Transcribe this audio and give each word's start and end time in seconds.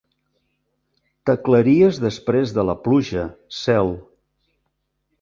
T'aclaries 1.29 2.01
després 2.05 2.57
de 2.59 2.67
la 2.73 2.77
pluja, 2.89 3.29
cel. 3.63 3.97